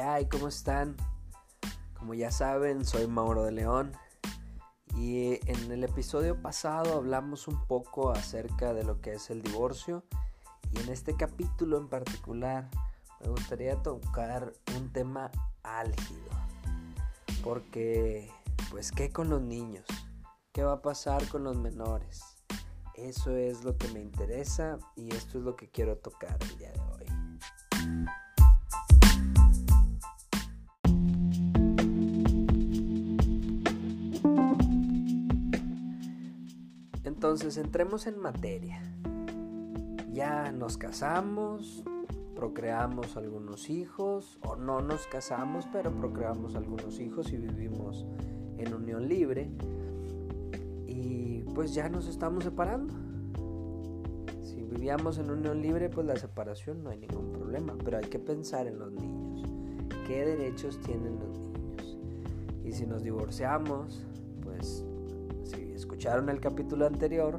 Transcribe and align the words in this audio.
¿Qué 0.00 0.06
hay? 0.06 0.24
¿Cómo 0.28 0.48
están? 0.48 0.96
Como 1.98 2.14
ya 2.14 2.30
saben, 2.30 2.86
soy 2.86 3.06
Mauro 3.06 3.44
de 3.44 3.52
León 3.52 3.92
y 4.96 5.38
en 5.46 5.70
el 5.70 5.84
episodio 5.84 6.40
pasado 6.40 6.96
hablamos 6.96 7.48
un 7.48 7.66
poco 7.66 8.10
acerca 8.10 8.72
de 8.72 8.82
lo 8.82 9.02
que 9.02 9.12
es 9.12 9.28
el 9.28 9.42
divorcio 9.42 10.02
y 10.72 10.80
en 10.80 10.88
este 10.88 11.14
capítulo 11.16 11.76
en 11.76 11.88
particular 11.88 12.70
me 13.20 13.28
gustaría 13.28 13.76
tocar 13.82 14.54
un 14.74 14.90
tema 14.90 15.30
álgido 15.64 16.30
porque 17.44 18.32
pues 18.70 18.92
qué 18.92 19.10
con 19.10 19.28
los 19.28 19.42
niños, 19.42 19.84
qué 20.52 20.62
va 20.62 20.72
a 20.72 20.80
pasar 20.80 21.28
con 21.28 21.44
los 21.44 21.58
menores. 21.58 22.22
Eso 22.94 23.36
es 23.36 23.64
lo 23.64 23.76
que 23.76 23.88
me 23.88 24.00
interesa 24.00 24.78
y 24.96 25.14
esto 25.14 25.36
es 25.36 25.44
lo 25.44 25.56
que 25.56 25.68
quiero 25.68 25.98
tocar 25.98 26.38
el 26.40 26.56
día 26.56 26.72
de 26.72 26.79
Entonces, 37.20 37.58
entremos 37.58 38.06
en 38.06 38.18
materia. 38.18 38.82
Ya 40.10 40.50
nos 40.52 40.78
casamos, 40.78 41.84
procreamos 42.34 43.16
algunos 43.16 43.68
hijos, 43.68 44.38
o 44.42 44.56
no 44.56 44.80
nos 44.80 45.06
casamos, 45.06 45.66
pero 45.70 45.92
procreamos 45.92 46.54
algunos 46.54 46.98
hijos 46.98 47.32
y 47.32 47.36
vivimos 47.36 48.06
en 48.56 48.72
unión 48.74 49.06
libre 49.06 49.50
pues 51.54 51.74
ya 51.74 51.88
nos 51.88 52.06
estamos 52.06 52.44
separando. 52.44 52.94
Si 54.42 54.62
vivíamos 54.62 55.18
en 55.18 55.30
unión 55.30 55.60
libre, 55.60 55.88
pues 55.88 56.06
la 56.06 56.16
separación 56.16 56.82
no 56.82 56.90
hay 56.90 56.98
ningún 56.98 57.32
problema, 57.32 57.76
pero 57.84 57.98
hay 57.98 58.04
que 58.04 58.18
pensar 58.18 58.66
en 58.66 58.78
los 58.78 58.92
niños. 58.92 59.42
¿Qué 60.06 60.24
derechos 60.24 60.80
tienen 60.80 61.18
los 61.18 61.38
niños? 61.38 61.98
Y 62.64 62.72
si 62.72 62.86
nos 62.86 63.02
divorciamos, 63.02 64.06
pues 64.42 64.84
si 65.50 65.72
escucharon 65.72 66.28
el 66.28 66.40
capítulo 66.40 66.86
anterior, 66.86 67.38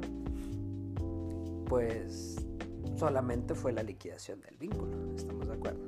pues 1.66 2.36
solamente 2.96 3.54
fue 3.54 3.72
la 3.72 3.82
liquidación 3.82 4.40
del 4.40 4.56
vínculo, 4.56 5.14
¿estamos 5.16 5.48
de 5.48 5.54
acuerdo? 5.54 5.80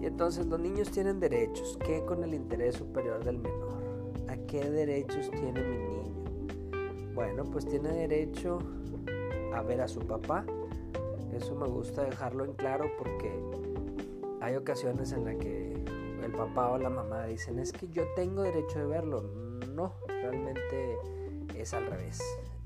Y 0.00 0.06
entonces 0.06 0.46
los 0.46 0.60
niños 0.60 0.90
tienen 0.90 1.20
derechos. 1.20 1.78
¿Qué 1.84 2.04
con 2.04 2.22
el 2.22 2.34
interés 2.34 2.76
superior 2.76 3.24
del 3.24 3.38
menor? 3.38 3.80
¿A 4.28 4.36
qué 4.46 4.68
derechos 4.68 5.30
tiene 5.30 5.62
mi 5.62 5.76
niño? 5.78 7.12
Bueno, 7.14 7.44
pues 7.44 7.66
tiene 7.66 7.90
derecho 7.90 8.58
a 9.54 9.62
ver 9.62 9.80
a 9.80 9.88
su 9.88 10.00
papá. 10.00 10.44
Eso 11.32 11.54
me 11.54 11.66
gusta 11.66 12.04
dejarlo 12.04 12.44
en 12.44 12.52
claro 12.52 12.90
porque 12.98 13.32
hay 14.40 14.56
ocasiones 14.56 15.12
en 15.12 15.24
las 15.24 15.36
que 15.36 15.72
el 16.22 16.32
papá 16.32 16.72
o 16.72 16.78
la 16.78 16.90
mamá 16.90 17.26
dicen, 17.26 17.58
es 17.58 17.72
que 17.72 17.88
yo 17.88 18.02
tengo 18.14 18.42
derecho 18.42 18.80
de 18.80 18.86
verlo. 18.86 19.22
No, 19.74 19.94
realmente 20.06 20.98
es 21.58 21.74
al 21.74 21.86
revés. 21.86 22.20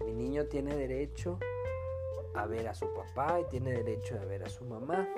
Mi 0.05 0.13
niño 0.13 0.47
tiene 0.47 0.77
derecho 0.77 1.39
a 2.35 2.47
ver 2.47 2.69
a 2.69 2.75
su 2.75 2.87
papá 2.95 3.41
y 3.41 3.45
tiene 3.45 3.73
derecho 3.73 4.19
a 4.21 4.25
ver 4.25 4.45
a 4.45 4.49
su 4.49 4.65
mamá. 4.65 5.09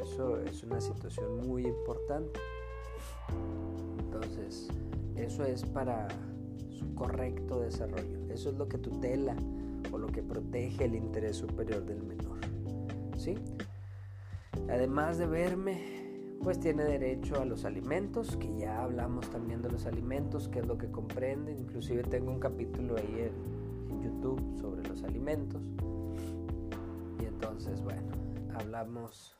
Eso 0.00 0.40
es 0.40 0.62
una 0.62 0.80
situación 0.80 1.46
muy 1.46 1.66
importante. 1.66 2.40
Entonces, 3.98 4.68
eso 5.16 5.44
es 5.44 5.64
para 5.64 6.08
su 6.70 6.94
correcto 6.94 7.60
desarrollo. 7.60 8.18
Eso 8.32 8.50
es 8.50 8.56
lo 8.56 8.68
que 8.68 8.78
tutela 8.78 9.36
o 9.92 9.98
lo 9.98 10.08
que 10.08 10.22
protege 10.22 10.84
el 10.84 10.94
interés 10.94 11.36
superior 11.36 11.84
del 11.84 12.02
menor. 12.02 12.38
¿Sí? 13.16 13.36
Además 14.68 15.18
de 15.18 15.26
verme, 15.26 16.03
pues 16.44 16.60
tiene 16.60 16.84
derecho 16.84 17.40
a 17.40 17.46
los 17.46 17.64
alimentos, 17.64 18.36
que 18.36 18.54
ya 18.58 18.82
hablamos 18.82 19.30
también 19.30 19.62
de 19.62 19.70
los 19.70 19.86
alimentos, 19.86 20.46
que 20.48 20.58
es 20.58 20.66
lo 20.66 20.76
que 20.76 20.90
comprende. 20.90 21.52
Inclusive 21.52 22.02
tengo 22.02 22.30
un 22.30 22.38
capítulo 22.38 22.96
ahí 22.98 23.30
en, 23.30 23.90
en 23.90 24.02
YouTube 24.02 24.40
sobre 24.60 24.86
los 24.86 25.02
alimentos. 25.04 25.62
Y 27.18 27.24
entonces, 27.24 27.82
bueno, 27.82 28.12
hablamos 28.54 29.34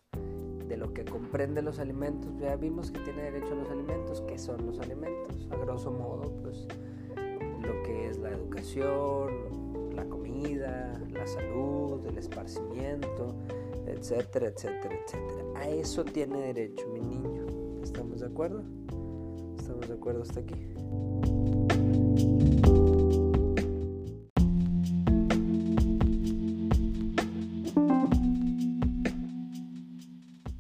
de 0.67 0.79
lo 0.79 0.95
que 0.95 1.05
comprende 1.05 1.61
los 1.61 1.79
alimentos. 1.79 2.39
Ya 2.39 2.57
vimos 2.57 2.91
que 2.91 3.01
tiene 3.01 3.25
derecho 3.25 3.53
a 3.53 3.57
los 3.57 3.71
alimentos. 3.71 4.23
¿Qué 4.23 4.39
son 4.39 4.65
los 4.65 4.81
alimentos? 4.81 5.47
A 5.51 5.57
grosso 5.57 5.91
modo, 5.91 6.33
pues 6.41 6.67
lo 7.61 7.83
que 7.83 8.09
es 8.09 8.19
la 8.19 8.31
educación, 8.31 9.93
la 9.95 10.07
comida, 10.07 10.99
la 11.13 11.27
salud, 11.27 12.01
el 12.07 12.17
esparcimiento, 12.17 13.35
etcétera, 13.87 14.49
etcétera, 14.49 14.95
etcétera. 15.05 15.45
A 15.57 15.69
eso 15.69 16.05
tiene 16.05 16.39
derecho 16.53 16.87
mi 16.89 17.01
niño. 17.01 17.47
¿Estamos 17.83 18.21
de 18.21 18.27
acuerdo? 18.27 18.63
¿Estamos 19.59 19.89
de 19.89 19.95
acuerdo 19.95 20.23
hasta 20.23 20.41
aquí? 20.41 20.55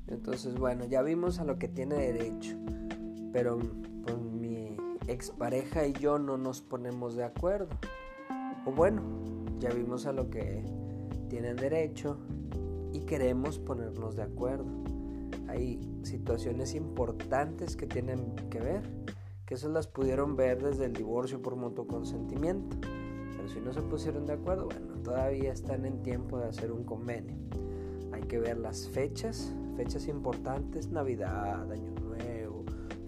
Entonces, 0.08 0.58
bueno, 0.58 0.84
ya 0.86 1.02
vimos 1.02 1.38
a 1.38 1.44
lo 1.44 1.58
que 1.58 1.68
tiene 1.68 1.94
derecho, 1.94 2.56
pero 3.32 3.58
pues, 4.04 4.16
expareja 5.06 5.86
y 5.86 5.92
yo 5.92 6.18
no 6.18 6.36
nos 6.36 6.60
ponemos 6.60 7.16
de 7.16 7.24
acuerdo. 7.24 7.68
O 8.66 8.72
bueno, 8.72 9.02
ya 9.58 9.70
vimos 9.70 10.06
a 10.06 10.12
lo 10.12 10.30
que 10.30 10.64
tienen 11.28 11.56
derecho 11.56 12.18
y 12.94 13.00
queremos 13.00 13.58
ponernos 13.58 14.16
de 14.16 14.22
acuerdo. 14.22 14.64
Hay 15.48 15.80
situaciones 16.04 16.74
importantes 16.74 17.76
que 17.76 17.86
tienen 17.86 18.34
que 18.50 18.60
ver, 18.60 18.82
que 19.44 19.54
eso 19.54 19.68
las 19.68 19.88
pudieron 19.88 20.36
ver 20.36 20.62
desde 20.62 20.86
el 20.86 20.92
divorcio 20.92 21.42
por 21.42 21.56
mutuo 21.56 21.86
consentimiento. 21.86 22.76
Pero 23.36 23.48
si 23.48 23.60
no 23.60 23.72
se 23.72 23.82
pusieron 23.82 24.26
de 24.26 24.34
acuerdo, 24.34 24.66
bueno, 24.66 24.94
todavía 25.02 25.52
están 25.52 25.84
en 25.84 26.02
tiempo 26.02 26.38
de 26.38 26.46
hacer 26.46 26.70
un 26.70 26.84
convenio. 26.84 27.36
Hay 28.12 28.22
que 28.22 28.38
ver 28.38 28.58
las 28.58 28.88
fechas, 28.88 29.52
fechas 29.76 30.06
importantes, 30.06 30.88
Navidad, 30.88 31.70
Año 31.70 31.94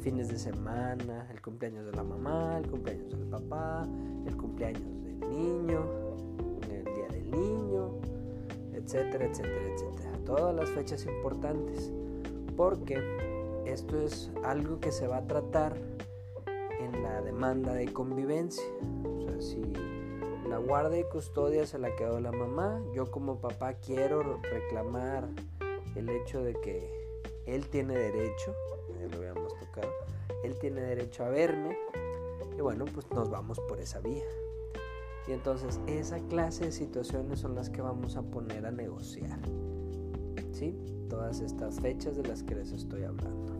fines 0.06 0.28
de 0.28 0.38
semana, 0.38 1.26
el 1.32 1.42
cumpleaños 1.42 1.84
de 1.84 1.90
la 1.90 2.04
mamá, 2.04 2.58
el 2.58 2.70
cumpleaños 2.70 3.10
del 3.10 3.26
papá, 3.26 3.88
el 4.24 4.36
cumpleaños 4.36 5.02
del 5.02 5.18
niño, 5.18 6.05
etcétera, 8.86 9.26
etcétera, 9.26 9.74
etcétera. 9.74 10.10
Todas 10.24 10.54
las 10.54 10.70
fechas 10.70 11.04
importantes, 11.06 11.90
porque 12.56 13.02
esto 13.66 14.00
es 14.00 14.30
algo 14.44 14.78
que 14.78 14.92
se 14.92 15.08
va 15.08 15.18
a 15.18 15.26
tratar 15.26 15.76
en 16.78 17.02
la 17.02 17.20
demanda 17.20 17.74
de 17.74 17.92
convivencia. 17.92 18.64
O 19.18 19.22
sea, 19.22 19.40
si 19.40 19.62
la 20.48 20.58
guarda 20.58 20.96
y 20.96 21.04
custodia 21.04 21.66
se 21.66 21.78
la 21.78 21.94
quedó 21.96 22.20
la 22.20 22.30
mamá, 22.30 22.80
yo 22.94 23.10
como 23.10 23.40
papá 23.40 23.74
quiero 23.74 24.40
reclamar 24.42 25.28
el 25.96 26.08
hecho 26.08 26.42
de 26.42 26.54
que 26.54 26.88
él 27.46 27.66
tiene 27.68 27.96
derecho 27.96 28.54
lo 29.10 29.18
habíamos 29.18 29.54
tocado, 29.58 29.92
él 30.42 30.58
tiene 30.58 30.80
derecho 30.80 31.24
a 31.24 31.28
verme 31.28 31.76
y 32.56 32.60
bueno, 32.60 32.84
pues 32.86 33.08
nos 33.10 33.30
vamos 33.30 33.60
por 33.68 33.80
esa 33.80 34.00
vía. 34.00 34.24
Y 35.28 35.32
entonces 35.32 35.80
esa 35.86 36.20
clase 36.28 36.66
de 36.66 36.72
situaciones 36.72 37.40
son 37.40 37.54
las 37.54 37.70
que 37.70 37.82
vamos 37.82 38.16
a 38.16 38.22
poner 38.22 38.66
a 38.66 38.70
negociar. 38.70 39.38
¿Sí? 40.52 40.78
Todas 41.08 41.40
estas 41.40 41.80
fechas 41.80 42.16
de 42.16 42.22
las 42.22 42.42
que 42.42 42.54
les 42.54 42.72
estoy 42.72 43.02
hablando. 43.02 43.54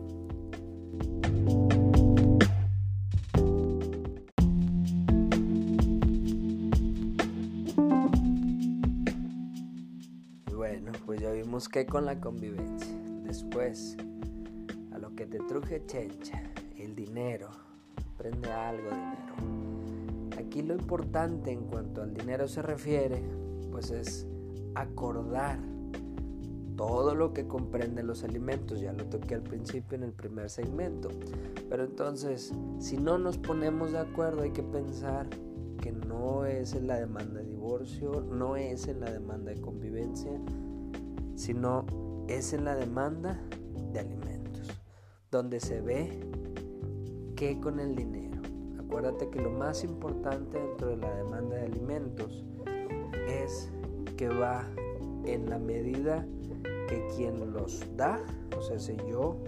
Y 10.49 10.53
bueno, 10.53 10.91
pues 11.05 11.21
ya 11.21 11.31
vimos 11.31 11.69
que 11.69 11.85
con 11.85 12.05
la 12.05 12.19
convivencia. 12.19 12.95
Después, 13.23 13.97
que 15.17 15.25
te 15.25 15.39
truje 15.39 15.83
chencha, 15.87 16.39
el 16.77 16.95
dinero, 16.95 17.49
prende 18.17 18.51
algo 18.51 18.87
dinero. 18.87 19.76
Aquí 20.57 20.65
lo 20.65 20.73
importante 20.73 21.51
en 21.51 21.65
cuanto 21.65 22.01
al 22.01 22.15
dinero 22.15 22.47
se 22.47 22.63
refiere, 22.63 23.21
pues 23.69 23.91
es 23.91 24.25
acordar 24.73 25.59
todo 26.75 27.13
lo 27.13 27.31
que 27.31 27.45
comprende 27.47 28.01
los 28.01 28.23
alimentos, 28.23 28.79
ya 28.79 28.91
lo 28.91 29.05
toqué 29.05 29.35
al 29.35 29.43
principio 29.43 29.95
en 29.99 30.03
el 30.03 30.13
primer 30.13 30.49
segmento. 30.49 31.09
Pero 31.69 31.83
entonces, 31.83 32.55
si 32.79 32.97
no 32.97 33.19
nos 33.19 33.37
ponemos 33.37 33.91
de 33.91 33.99
acuerdo, 33.99 34.41
hay 34.41 34.49
que 34.49 34.63
pensar 34.63 35.29
que 35.79 35.91
no 35.91 36.47
es 36.47 36.73
en 36.73 36.87
la 36.87 36.95
demanda 36.95 37.39
de 37.39 37.45
divorcio, 37.45 38.21
no 38.21 38.55
es 38.55 38.87
en 38.87 39.01
la 39.01 39.11
demanda 39.11 39.51
de 39.51 39.61
convivencia, 39.61 40.31
sino 41.35 41.85
es 42.27 42.53
en 42.53 42.65
la 42.65 42.73
demanda 42.73 43.39
de 43.93 43.99
alimentos 43.99 44.67
donde 45.29 45.59
se 45.59 45.81
ve 45.81 46.19
qué 47.35 47.59
con 47.59 47.79
el 47.79 47.95
dinero. 47.95 48.36
Acuérdate 48.87 49.29
que 49.29 49.41
lo 49.41 49.51
más 49.51 49.83
importante 49.83 50.57
dentro 50.57 50.87
de 50.87 50.97
la 50.97 51.13
demanda 51.13 51.57
de 51.57 51.65
alimentos 51.65 52.45
es 53.27 53.69
que 54.15 54.29
va 54.29 54.65
en 55.25 55.49
la 55.49 55.59
medida 55.59 56.25
que 56.87 57.05
quien 57.15 57.51
los 57.51 57.85
da, 57.97 58.17
o 58.57 58.61
sea, 58.61 58.79
si 58.79 58.95
yo, 59.09 59.43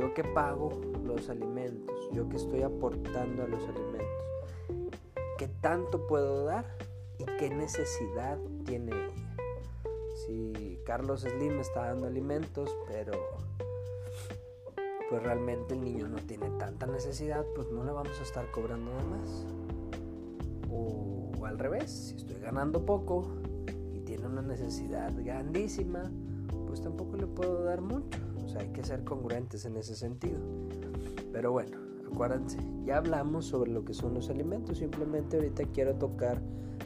yo 0.00 0.14
que 0.14 0.24
pago 0.24 0.70
los 1.04 1.28
alimentos, 1.28 1.94
yo 2.14 2.26
que 2.30 2.36
estoy 2.36 2.62
aportando 2.62 3.42
a 3.42 3.48
los 3.48 3.62
alimentos, 3.68 4.88
¿qué 5.36 5.48
tanto 5.60 6.06
puedo 6.06 6.46
dar 6.46 6.64
y 7.18 7.24
qué 7.38 7.50
necesidad 7.50 8.38
tiene 8.64 8.92
ella? 8.92 9.36
Si 10.26 10.80
Carlos 10.86 11.20
Slim 11.20 11.60
está 11.60 11.88
dando 11.88 12.06
alimentos, 12.06 12.74
pero 12.88 13.12
pues 15.08 15.22
realmente 15.22 15.74
el 15.74 15.82
niño 15.82 16.08
no 16.08 16.18
tiene 16.18 16.50
tanta 16.58 16.86
necesidad, 16.86 17.44
pues 17.54 17.70
no 17.70 17.84
le 17.84 17.92
vamos 17.92 18.18
a 18.20 18.22
estar 18.22 18.50
cobrando 18.50 18.90
de 18.90 19.04
más. 19.04 19.46
O, 20.70 21.46
al 21.46 21.58
revés, 21.58 21.90
si 21.90 22.16
estoy 22.16 22.38
ganando 22.40 22.84
poco 22.84 23.26
y 23.94 24.00
tiene 24.00 24.26
una 24.26 24.42
necesidad 24.42 25.12
grandísima, 25.16 26.10
pues 26.66 26.82
tampoco 26.82 27.16
le 27.16 27.26
puedo 27.26 27.64
dar 27.64 27.80
mucho. 27.80 28.18
O 28.44 28.48
sea, 28.48 28.60
hay 28.60 28.68
que 28.68 28.84
ser 28.84 29.04
congruentes 29.04 29.64
en 29.64 29.76
ese 29.76 29.96
sentido. 29.96 30.38
Pero 31.32 31.52
bueno, 31.52 31.78
acuérdense, 32.12 32.58
ya 32.84 32.98
hablamos 32.98 33.46
sobre 33.46 33.70
lo 33.70 33.84
que 33.84 33.94
son 33.94 34.14
los 34.14 34.28
alimentos, 34.28 34.78
simplemente 34.78 35.36
ahorita 35.36 35.64
quiero 35.72 35.94
tocar 35.94 36.40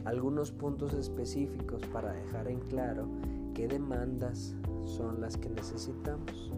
algunos 0.05 0.51
puntos 0.51 0.93
específicos 0.93 1.81
para 1.87 2.13
dejar 2.13 2.47
en 2.47 2.59
claro 2.59 3.07
qué 3.53 3.67
demandas 3.67 4.55
son 4.85 5.21
las 5.21 5.37
que 5.37 5.49
necesitamos. 5.49 6.51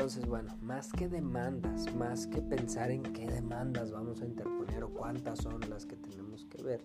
Entonces, 0.00 0.26
bueno, 0.26 0.56
más 0.62 0.90
que 0.94 1.10
demandas, 1.10 1.94
más 1.94 2.26
que 2.26 2.40
pensar 2.40 2.90
en 2.90 3.02
qué 3.02 3.26
demandas 3.26 3.90
vamos 3.90 4.22
a 4.22 4.24
interponer 4.24 4.82
o 4.82 4.88
cuántas 4.88 5.40
son 5.40 5.60
las 5.68 5.84
que 5.84 5.94
tenemos 5.94 6.46
que 6.46 6.62
ver, 6.62 6.82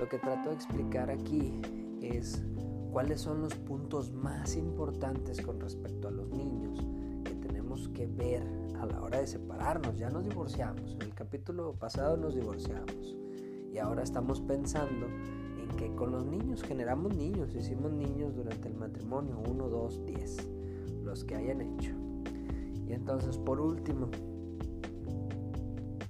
lo 0.00 0.08
que 0.08 0.18
trato 0.18 0.48
de 0.48 0.56
explicar 0.56 1.08
aquí 1.08 1.60
es 2.02 2.42
cuáles 2.90 3.20
son 3.20 3.42
los 3.42 3.54
puntos 3.54 4.10
más 4.12 4.56
importantes 4.56 5.40
con 5.40 5.60
respecto 5.60 6.08
a 6.08 6.10
los 6.10 6.28
niños 6.30 6.84
que 7.22 7.32
tenemos 7.36 7.88
que 7.90 8.08
ver 8.08 8.42
a 8.80 8.86
la 8.86 9.02
hora 9.02 9.20
de 9.20 9.28
separarnos. 9.28 9.96
Ya 9.96 10.10
nos 10.10 10.24
divorciamos, 10.24 10.94
en 10.94 11.02
el 11.02 11.14
capítulo 11.14 11.74
pasado 11.74 12.16
nos 12.16 12.34
divorciamos 12.34 13.16
y 13.72 13.78
ahora 13.78 14.02
estamos 14.02 14.40
pensando 14.40 15.06
en 15.62 15.68
que 15.76 15.94
con 15.94 16.10
los 16.10 16.26
niños 16.26 16.64
generamos 16.64 17.14
niños, 17.14 17.54
hicimos 17.54 17.92
niños 17.92 18.34
durante 18.34 18.66
el 18.66 18.74
matrimonio, 18.74 19.40
1, 19.48 19.68
2, 19.68 20.06
10, 20.06 20.48
los 21.04 21.22
que 21.22 21.36
hayan 21.36 21.60
hecho. 21.60 21.96
Y 22.86 22.92
entonces, 22.92 23.36
por 23.38 23.60
último, 23.60 24.08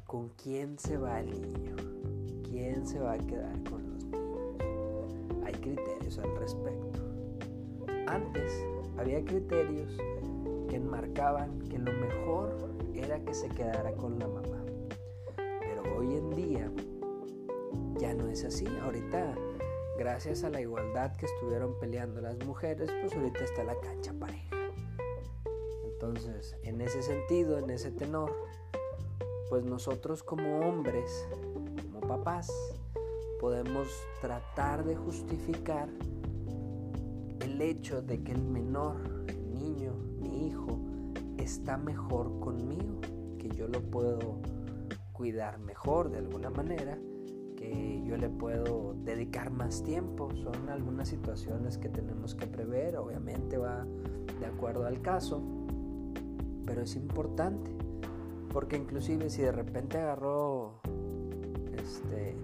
¿con 0.06 0.28
quién 0.30 0.78
se 0.78 0.98
va 0.98 1.20
el 1.20 1.30
niño? 1.30 1.76
¿Quién 2.48 2.86
se 2.86 3.00
va 3.00 3.12
a 3.12 3.18
quedar 3.18 3.62
con 3.64 3.90
los 3.90 4.04
niños? 4.04 5.44
Hay 5.44 5.54
criterios 5.54 6.18
al 6.18 6.36
respecto. 6.36 7.00
Antes 8.06 8.66
había 8.98 9.24
criterios 9.24 9.96
que 10.68 10.76
enmarcaban 10.76 11.58
que 11.68 11.78
lo 11.78 11.92
mejor 11.92 12.54
era 12.94 13.18
que 13.20 13.34
se 13.34 13.48
quedara 13.48 13.92
con 13.92 14.18
la 14.18 14.28
mamá. 14.28 14.64
Pero 15.36 15.98
hoy 15.98 16.14
en 16.14 16.30
día 16.30 16.70
ya 17.98 18.14
no 18.14 18.28
es 18.28 18.44
así. 18.44 18.66
Ahorita, 18.82 19.34
gracias 19.98 20.44
a 20.44 20.50
la 20.50 20.60
igualdad 20.60 21.16
que 21.16 21.26
estuvieron 21.26 21.78
peleando 21.78 22.20
las 22.20 22.38
mujeres, 22.44 22.90
pues 23.00 23.14
ahorita 23.14 23.44
está 23.44 23.64
la 23.64 23.78
cancha 23.80 24.12
pareja. 24.12 24.45
Entonces, 25.96 26.54
en 26.62 26.82
ese 26.82 27.02
sentido, 27.02 27.56
en 27.58 27.70
ese 27.70 27.90
tenor, 27.90 28.30
pues 29.48 29.64
nosotros 29.64 30.22
como 30.22 30.60
hombres, 30.60 31.26
como 31.90 32.00
papás, 32.00 32.52
podemos 33.40 33.88
tratar 34.20 34.84
de 34.84 34.94
justificar 34.94 35.88
el 37.40 37.62
hecho 37.62 38.02
de 38.02 38.22
que 38.22 38.32
el 38.32 38.42
menor, 38.42 39.24
el 39.26 39.54
niño, 39.54 39.94
mi 40.20 40.48
hijo, 40.48 40.78
está 41.38 41.78
mejor 41.78 42.40
conmigo, 42.40 43.00
que 43.38 43.48
yo 43.48 43.66
lo 43.66 43.80
puedo 43.80 44.42
cuidar 45.14 45.58
mejor 45.60 46.10
de 46.10 46.18
alguna 46.18 46.50
manera, 46.50 46.98
que 47.56 48.02
yo 48.04 48.18
le 48.18 48.28
puedo 48.28 48.94
dedicar 49.02 49.50
más 49.50 49.82
tiempo. 49.82 50.28
Son 50.34 50.68
algunas 50.68 51.08
situaciones 51.08 51.78
que 51.78 51.88
tenemos 51.88 52.34
que 52.34 52.46
prever, 52.46 52.98
obviamente 52.98 53.56
va 53.56 53.86
de 54.38 54.44
acuerdo 54.44 54.84
al 54.84 55.00
caso 55.00 55.55
pero 56.66 56.82
es 56.82 56.96
importante. 56.96 57.70
Porque 58.52 58.76
inclusive 58.76 59.30
si 59.30 59.42
de 59.42 59.52
repente 59.52 59.98
agarró 59.98 60.80
este 61.76 62.34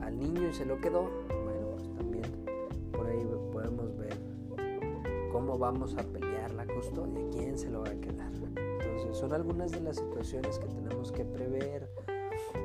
al 0.00 0.18
niño 0.18 0.48
y 0.48 0.54
se 0.54 0.64
lo 0.64 0.80
quedó, 0.80 1.10
bueno, 1.28 1.66
pues 1.76 1.88
también 1.96 2.24
por 2.92 3.06
ahí 3.06 3.26
podemos 3.52 3.96
ver 3.96 4.16
cómo 5.32 5.58
vamos 5.58 5.96
a 5.96 6.02
pelear 6.02 6.52
la 6.54 6.66
custodia, 6.66 7.20
quién 7.32 7.58
se 7.58 7.70
lo 7.70 7.82
va 7.82 7.90
a 7.90 8.00
quedar. 8.00 8.32
Entonces 8.32 9.16
son 9.16 9.32
algunas 9.32 9.72
de 9.72 9.80
las 9.80 9.96
situaciones 9.96 10.58
que 10.58 10.66
tenemos 10.66 11.12
que 11.12 11.24
prever. 11.24 11.90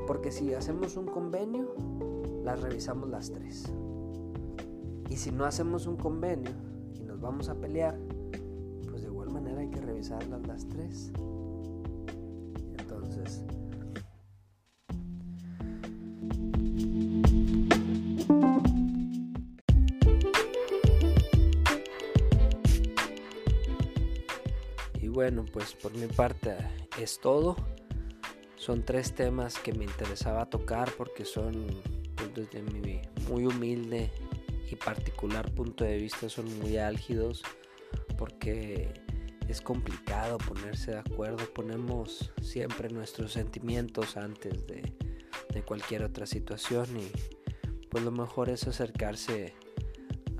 Porque 0.07 0.31
si 0.31 0.53
hacemos 0.53 0.97
un 0.97 1.07
convenio, 1.07 1.73
las 2.43 2.61
revisamos 2.61 3.09
las 3.09 3.31
tres. 3.31 3.71
Y 5.09 5.17
si 5.17 5.31
no 5.31 5.45
hacemos 5.45 5.87
un 5.87 5.97
convenio 5.97 6.51
y 6.93 7.03
nos 7.03 7.19
vamos 7.19 7.49
a 7.49 7.55
pelear, 7.55 7.97
las 10.09 10.67
tres. 10.67 11.11
Entonces, 12.79 13.43
y 24.99 25.07
bueno, 25.07 25.45
pues 25.53 25.73
por 25.75 25.95
mi 25.95 26.07
parte 26.07 26.55
es 26.99 27.19
todo. 27.19 27.55
Son 28.55 28.83
tres 28.83 29.13
temas 29.13 29.59
que 29.59 29.71
me 29.73 29.83
interesaba 29.83 30.47
tocar 30.47 30.91
porque 30.97 31.25
son, 31.25 31.67
pues, 32.15 32.33
desde 32.33 32.63
mi 32.63 33.01
muy 33.29 33.45
humilde 33.45 34.11
y 34.71 34.75
particular 34.75 35.51
punto 35.51 35.83
de 35.83 35.97
vista, 35.97 36.27
son 36.27 36.45
muy 36.59 36.77
álgidos 36.77 37.43
porque 38.17 38.93
es 39.51 39.61
complicado 39.61 40.37
ponerse 40.37 40.91
de 40.91 40.99
acuerdo, 40.99 41.43
ponemos 41.53 42.31
siempre 42.41 42.89
nuestros 42.89 43.33
sentimientos 43.33 44.15
antes 44.15 44.65
de, 44.65 44.93
cualquier 45.65 46.03
otra 46.03 46.25
situación 46.25 46.87
y 46.97 47.11
pues 47.89 48.03
lo 48.03 48.11
mejor 48.11 48.49
es 48.49 48.67
acercarse 48.67 49.53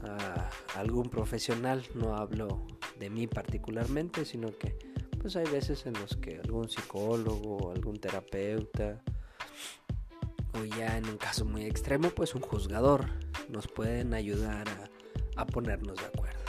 a 0.03 0.49
algún 0.75 1.09
profesional, 1.09 1.83
no 1.93 2.15
hablo 2.15 2.65
de 2.99 3.09
mí 3.09 3.27
particularmente, 3.27 4.25
sino 4.25 4.57
que 4.57 4.77
pues 5.21 5.35
hay 5.35 5.45
veces 5.45 5.85
en 5.85 5.93
los 5.93 6.17
que 6.17 6.39
algún 6.39 6.69
psicólogo, 6.69 7.71
algún 7.71 7.99
terapeuta 7.99 9.01
o 10.53 10.63
ya 10.63 10.97
en 10.97 11.07
un 11.07 11.17
caso 11.17 11.45
muy 11.45 11.65
extremo 11.65 12.09
pues 12.09 12.33
un 12.33 12.41
juzgador 12.41 13.05
nos 13.49 13.67
pueden 13.67 14.13
ayudar 14.13 14.67
a, 14.69 15.41
a 15.41 15.45
ponernos 15.45 15.97
de 15.97 16.05
acuerdo. 16.05 16.39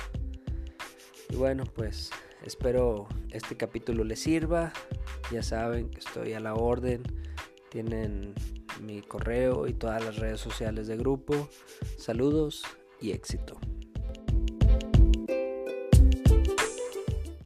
Y 1.28 1.36
bueno 1.36 1.64
pues 1.64 2.10
Espero 2.44 3.06
este 3.30 3.56
capítulo 3.56 4.04
les 4.04 4.20
sirva. 4.20 4.72
Ya 5.30 5.42
saben 5.42 5.90
que 5.90 6.00
estoy 6.00 6.32
a 6.32 6.40
la 6.40 6.54
orden. 6.54 7.02
Tienen 7.70 8.34
mi 8.80 9.00
correo 9.00 9.66
y 9.66 9.74
todas 9.74 10.04
las 10.04 10.16
redes 10.16 10.40
sociales 10.40 10.88
de 10.88 10.96
grupo. 10.96 11.48
Saludos 11.96 12.62
y 13.00 13.12
éxito. 13.12 13.58